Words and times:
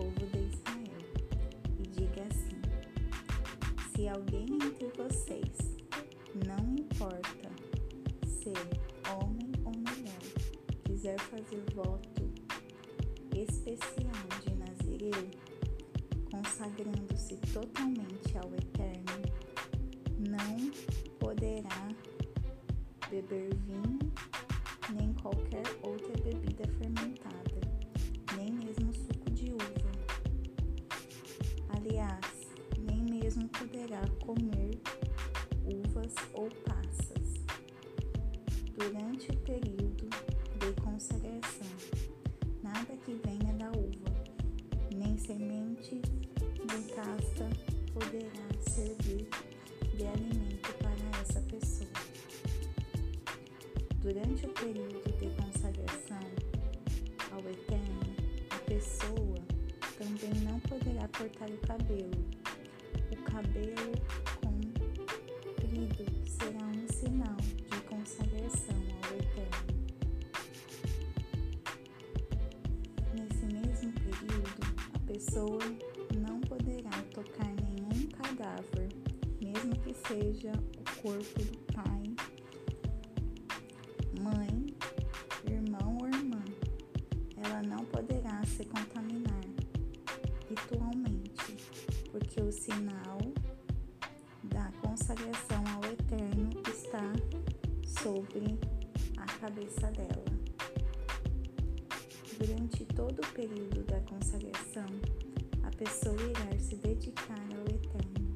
povo 0.00 0.26
de 0.32 0.38
Israel. 0.38 1.02
E 1.78 1.82
diga 1.88 2.22
assim: 2.30 2.62
Se 3.94 4.08
alguém 4.08 4.46
entre 4.46 4.88
vocês, 4.96 5.76
não 6.46 6.74
importa 6.74 7.50
ser 8.24 8.56
homem 9.12 9.52
ou 9.64 9.72
mulher, 9.72 10.22
quiser 10.84 11.18
fazer 11.20 11.62
voto 11.74 12.30
especial 13.36 14.24
de 14.42 14.54
Nazireu, 14.54 15.30
consagrando-se 16.30 17.36
totalmente 17.52 18.38
ao 18.38 18.54
Eterno, 18.54 19.20
não 20.18 20.70
poderá 21.18 21.88
beber 23.10 23.54
vinho 23.66 23.98
Durante 38.80 39.30
o 39.30 39.36
período 39.40 40.08
de 40.58 40.80
consagração, 40.80 41.68
nada 42.62 42.96
que 43.04 43.12
venha 43.26 43.52
da 43.58 43.68
uva, 43.72 44.10
nem 44.96 45.18
semente 45.18 46.00
de 46.00 46.94
casta 46.94 47.46
poderá 47.92 48.48
servir 48.58 49.28
de 49.94 50.06
alimento 50.06 50.72
para 50.78 51.20
essa 51.20 51.42
pessoa. 51.42 51.90
Durante 54.00 54.46
o 54.46 54.48
período 54.48 55.12
de 55.18 55.28
consagração 55.36 56.30
ao 57.32 57.40
Eterno, 57.40 58.16
a 58.48 58.58
pessoa 58.60 59.36
também 59.98 60.40
não 60.42 60.58
poderá 60.60 61.06
cortar 61.18 61.50
o 61.50 61.58
cabelo. 61.66 62.24
O 63.12 63.16
cabelo 63.24 63.92
pessoa 75.40 75.58
não 76.18 76.38
poderá 76.40 76.90
tocar 77.14 77.48
nenhum 77.54 78.06
cadáver, 78.08 78.88
mesmo 79.40 79.74
que 79.80 79.94
seja 80.06 80.52
o 80.52 81.02
corpo 81.02 81.42
do 81.42 81.58
pai 81.72 82.14
mãe, 84.22 84.66
irmão 85.50 85.96
ou 85.98 86.08
irmã, 86.08 86.44
ela 87.38 87.62
não 87.62 87.86
poderá 87.86 88.44
se 88.44 88.64
contaminar 88.66 89.40
ritualmente, 90.46 91.56
porque 92.10 92.42
o 92.42 92.52
sinal 92.52 93.18
da 94.44 94.70
consagração 94.82 95.64
ao 95.74 95.84
Eterno 95.90 96.50
está 96.68 97.12
sobre 98.02 98.58
a 99.16 99.24
cabeça 99.38 99.90
dela. 99.92 100.30
Durante 102.38 102.84
todo 102.86 103.20
o 103.20 103.32
período 103.32 103.82
da 103.84 104.00
consagração, 104.00 104.86
pessoa 105.80 106.14
irá 106.20 106.58
se 106.58 106.76
dedicar 106.76 107.40
ao 107.56 107.64
Eterno. 107.74 108.34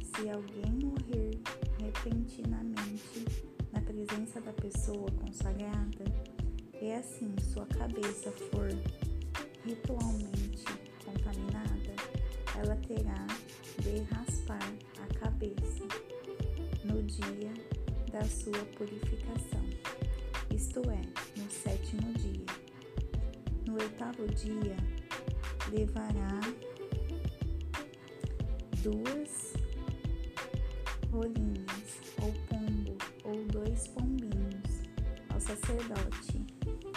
Se 0.00 0.30
alguém 0.30 0.70
morrer 0.80 1.40
repentinamente, 1.82 3.24
na 3.72 3.80
presença 3.80 4.40
da 4.40 4.52
pessoa 4.52 5.10
consagrada, 5.10 6.04
e 6.80 6.92
assim 6.92 7.34
sua 7.52 7.66
cabeça 7.66 8.30
for 8.30 8.68
ritualmente 9.64 10.64
contaminada, 11.04 11.96
ela 12.58 12.76
terá 12.86 13.26
de 13.82 14.02
raspar 14.14 14.72
a 15.02 15.18
cabeça 15.18 15.82
no 16.84 17.02
dia 17.02 17.52
da 18.12 18.22
sua 18.22 18.64
purificação, 18.76 19.64
isto 20.54 20.80
é, 20.88 21.00
no 21.40 21.50
sétimo 21.50 22.12
dia. 22.12 22.46
No 23.66 23.74
oitavo 23.74 24.28
dia, 24.28 24.76
levará 25.70 26.40
duas 28.82 29.54
rolinhas 31.10 32.00
ou 32.22 32.32
pombo 32.48 32.96
ou 33.24 33.44
dois 33.46 33.88
pombinhos 33.88 34.82
ao 35.30 35.40
sacerdote 35.40 36.44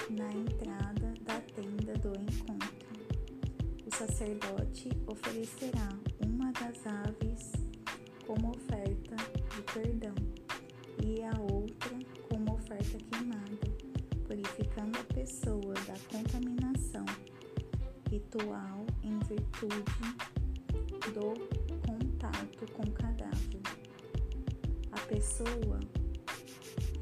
na 0.09 0.31
entrada 0.31 1.13
da 1.21 1.39
tenda 1.55 1.93
do 1.99 2.09
encontro. 2.19 2.77
O 3.85 3.95
sacerdote 3.95 4.89
oferecerá 5.07 5.89
uma 6.25 6.51
das 6.51 6.85
aves 6.85 7.51
como 8.25 8.49
oferta 8.51 9.15
de 9.55 9.61
perdão 9.73 10.15
e 11.03 11.23
a 11.23 11.39
outra 11.39 11.97
como 12.29 12.55
oferta 12.55 12.97
queimada, 13.11 13.67
purificando 14.27 14.99
a 14.99 15.13
pessoa 15.13 15.73
da 15.73 15.95
contaminação 16.11 16.66
ritual 18.17 18.83
em 19.03 19.19
virtude 19.19 19.83
do 21.13 21.33
contato 21.85 22.65
com 22.73 22.81
o 22.81 22.91
cadáver. 22.91 23.61
A 24.91 24.99
pessoa 25.01 25.79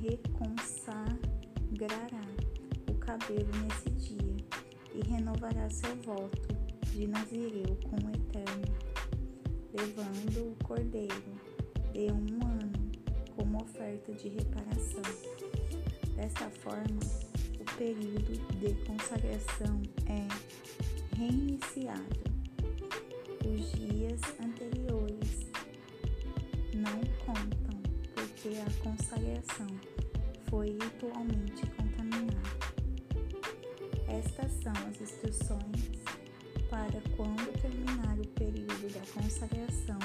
reconsagrará 0.01 1.07
o 2.89 2.93
cabelo 2.95 3.49
nesse 3.63 3.89
dia 3.91 4.35
e 4.93 5.07
renovará 5.07 5.69
seu 5.69 5.95
voto 6.01 6.53
de 6.91 7.07
Nazireu 7.07 7.77
com 7.89 7.95
o 7.95 8.09
Eterno, 8.09 8.75
levando 9.73 10.51
o 10.51 10.55
cordeiro 10.65 11.33
de 11.93 12.11
um 12.11 12.45
ano 12.45 12.91
como 13.37 13.61
oferta 13.63 14.11
de 14.11 14.27
reparação. 14.27 15.01
Desta 16.15 16.49
forma, 16.49 16.99
o 17.59 17.65
período 17.77 18.33
de 18.59 18.73
consagração 18.85 19.81
é 20.07 20.27
reiniciado. 21.15 22.25
Os 23.45 23.71
dias 23.71 24.21
anteriores 24.43 25.47
não 26.73 26.99
contam, 27.25 27.79
porque 28.13 28.49
a 28.59 28.83
consagração 28.83 29.67
foi 30.49 30.71
ritualmente 30.71 31.65
contaminada. 31.77 32.35
Estas 34.07 34.51
são 34.61 34.73
as 34.87 35.01
instruções 35.01 36.03
para 36.69 37.01
quando 37.15 37.61
terminar 37.61 38.19
o 38.19 38.27
período 38.29 38.93
da 38.93 39.21
consagração 39.21 39.99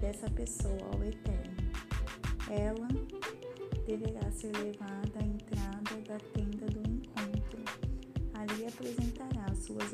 dessa 0.00 0.28
pessoa 0.30 0.80
ao 0.92 1.04
Eterno. 1.04 1.62
Ela 2.50 2.88
deverá 3.86 4.30
ser 4.32 4.52
levada 4.56 5.20
à 5.20 5.24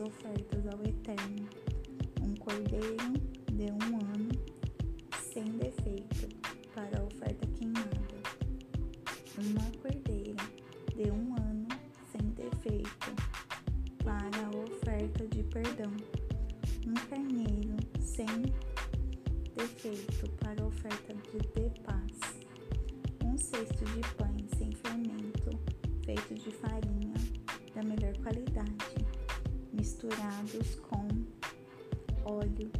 ofertas 0.00 0.66
ao 0.66 0.82
Eterno: 0.84 1.48
um 2.22 2.34
cordeiro 2.36 3.12
de 3.52 3.64
um 3.72 3.96
ano 3.96 4.28
sem 5.32 5.44
defeito 5.44 6.28
para 6.74 7.00
a 7.00 7.04
oferta 7.04 7.46
queimada, 7.48 7.88
uma 9.38 9.70
cordeira 9.82 10.36
de 10.94 11.10
um 11.10 11.34
ano 11.36 11.68
sem 12.12 12.30
defeito 12.30 13.14
para 14.04 14.46
a 14.46 14.50
oferta 14.50 15.26
de 15.26 15.42
perdão, 15.44 15.92
um 16.86 16.94
carneiro 17.08 17.76
sem 18.00 18.26
defeito 19.56 20.30
para 20.40 20.62
a 20.62 20.66
oferta 20.66 21.14
de, 21.14 21.38
de 21.38 21.80
paz, 21.80 22.38
um 23.24 23.36
cesto 23.36 23.84
de 23.84 24.00
pães 24.14 24.50
sem 24.56 24.72
fermento, 24.72 25.50
feito 26.04 26.34
de 26.34 26.50
farinha 26.52 26.97
misturados 30.08 30.74
com 30.76 31.06
óleo, 32.24 32.70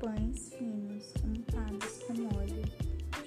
pães 0.00 0.52
finos 0.54 1.14
untados 1.24 2.02
com 2.06 2.12
óleo, 2.36 2.62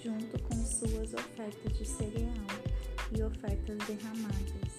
junto 0.03 0.39
com 0.43 0.55
suas 0.63 1.13
ofertas 1.13 1.77
de 1.77 1.85
cereal 1.85 2.45
e 3.17 3.23
ofertas 3.23 3.77
derramadas. 3.87 4.75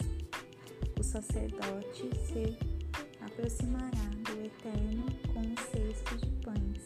O 0.98 1.02
sacerdote 1.02 2.08
se 2.25 2.56
aproximará 3.20 4.10
do 4.25 4.44
Eterno 4.44 5.06
com 5.32 5.40
um 5.40 5.56
cesto 5.72 6.16
de 6.19 6.31
pães 6.44 6.84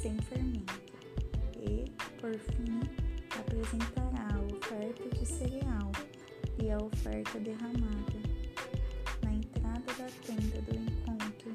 sem 0.00 0.16
fermento 0.22 0.80
e, 1.60 1.90
por 2.20 2.38
fim, 2.38 2.80
apresentará 3.36 4.36
a 4.36 4.42
oferta 4.42 5.08
de 5.08 5.26
cereal 5.26 5.90
e 6.62 6.70
a 6.70 6.78
oferta 6.78 7.40
derramada. 7.40 8.23
Da 9.96 10.06
tenda 10.26 10.60
do 10.62 10.74
encontro, 10.74 11.52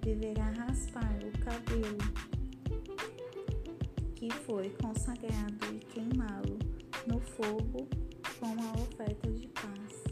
deverá 0.00 0.50
raspar 0.50 1.16
o 1.22 1.38
cabelo 1.44 1.96
que 4.16 4.28
foi 4.32 4.68
consagrado 4.82 5.64
e 5.72 5.78
queimá-lo 5.78 6.58
no 7.06 7.20
fogo 7.20 7.88
com 8.40 8.46
a 8.46 8.72
oferta 8.82 9.30
de 9.30 9.46
paz. 9.48 10.04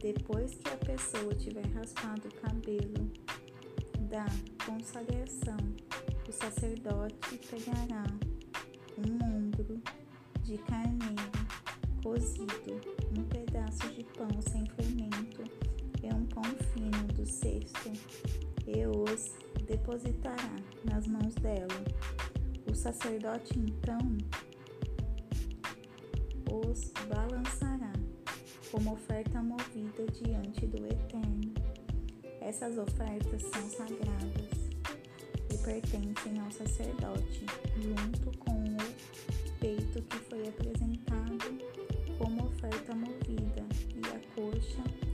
Depois 0.00 0.54
que 0.54 0.68
a 0.70 0.76
pessoa 0.78 1.34
tiver 1.34 1.66
raspado 1.74 2.26
o 2.26 2.34
cabelo 2.36 3.12
da 4.08 4.24
consagração, 4.64 5.58
o 6.26 6.32
sacerdote 6.32 7.38
pegará 7.50 8.04
um 8.96 9.36
ombro 9.36 9.78
de 10.42 10.56
carneiro 10.56 11.32
cozido, 12.02 12.80
um 13.14 13.22
pedaço 13.24 13.92
de 13.92 14.04
pão 14.04 14.30
sem 14.40 14.64
fermento 14.70 15.73
e 16.04 16.12
um 16.12 16.26
pão 16.26 16.44
fino 16.74 17.06
do 17.14 17.24
cesto, 17.24 17.90
e 18.66 18.86
os 18.86 19.32
depositará 19.66 20.54
nas 20.84 21.06
mãos 21.06 21.34
dela. 21.36 21.82
O 22.70 22.74
sacerdote 22.74 23.58
então 23.58 23.98
os 26.52 26.92
balançará 27.08 27.92
como 28.70 28.92
oferta 28.92 29.42
movida 29.42 30.04
diante 30.12 30.66
do 30.66 30.84
Eterno. 30.84 31.54
Essas 32.40 32.76
ofertas 32.76 33.42
são 33.42 33.70
sagradas 33.70 34.50
e 35.50 35.58
pertencem 35.58 36.38
ao 36.38 36.50
sacerdote, 36.50 37.46
junto 37.80 38.38
com 38.38 38.52
o 38.52 39.58
peito 39.58 40.02
que 40.02 40.18
foi 40.28 40.48
apresentado 40.48 41.58
como 42.18 42.46
oferta 42.46 42.94
movida 42.94 43.64
e 43.94 44.00
a 44.14 44.20
coxa 44.34 45.13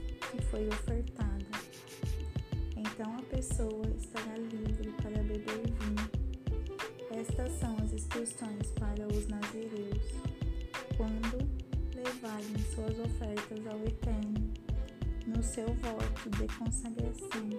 foi 0.51 0.67
ofertada. 0.67 1.45
Então 2.75 3.17
a 3.17 3.21
pessoa 3.23 3.87
estará 3.97 4.35
livre 4.35 4.91
para 5.01 5.23
beber 5.23 5.63
vinho. 5.79 6.11
Estas 7.09 7.53
são 7.53 7.73
as 7.77 7.93
instruções 7.93 8.67
para 8.77 9.07
os 9.07 9.27
nazireus. 9.27 10.11
Quando 10.97 11.37
levarem 11.95 12.57
suas 12.75 12.99
ofertas 12.99 13.65
ao 13.65 13.79
Eterno, 13.85 14.53
no 15.25 15.41
seu 15.41 15.67
voto 15.75 16.29
de 16.31 16.47
consagração, 16.57 17.49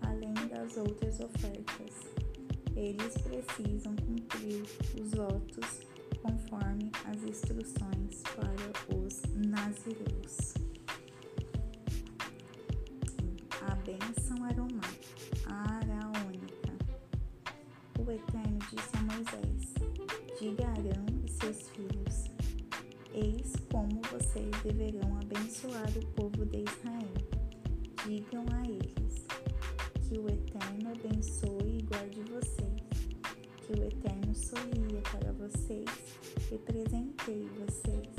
além 0.00 0.34
das 0.48 0.78
outras 0.78 1.20
ofertas, 1.20 2.08
eles 2.74 3.14
precisam 3.18 3.94
cumprir 3.96 4.62
os 4.98 5.10
votos 5.10 5.80
conforme 6.22 6.90
as 7.04 7.22
instruções 7.22 8.22
para 8.34 8.96
os 8.96 9.20
nazireus. 9.34 10.53
Eis 23.24 23.54
como 23.72 24.02
vocês 24.12 24.50
deverão 24.62 25.18
abençoar 25.18 25.88
o 25.96 26.06
povo 26.08 26.44
de 26.44 26.58
Israel. 26.58 27.14
Digam 28.06 28.44
a 28.52 28.68
eles: 28.68 29.24
Que 30.02 30.18
o 30.18 30.28
Eterno 30.28 30.90
abençoe 30.90 31.78
e 31.78 31.82
guarde 31.84 32.20
vocês. 32.20 32.82
Que 33.56 33.80
o 33.80 33.82
Eterno 33.82 34.34
sorria 34.34 35.00
para 35.10 35.32
vocês 35.32 35.88
e 36.52 36.58
presenteie 36.58 37.48
vocês. 37.64 38.14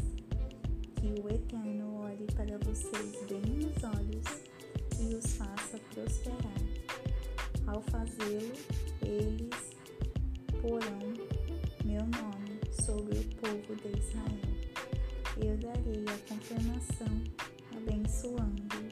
Que 0.95 1.21
o 1.21 1.29
Eterno 1.29 2.01
olhe 2.01 2.25
para 2.33 2.57
vocês 2.65 3.15
bem 3.29 3.43
nos 3.57 3.83
olhos 3.83 4.25
e 4.99 5.13
os 5.13 5.35
faça 5.35 5.77
prosperar. 5.93 6.61
Ao 7.67 7.79
fazê-lo, 7.83 8.53
eles 9.03 9.69
porão 10.63 11.13
meu 11.85 12.01
nome 12.01 12.59
sobre 12.83 13.19
o 13.19 13.35
povo 13.35 13.75
de 13.75 13.99
Israel. 13.99 14.44
Eu 15.37 15.57
darei 15.57 16.05
a 16.07 16.33
confirmação, 16.33 17.07
abençoando 17.75 18.84